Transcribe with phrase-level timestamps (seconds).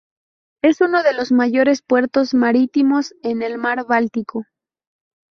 [0.63, 4.45] Es uno de los mayores puertos marítimos en el Mar Báltico.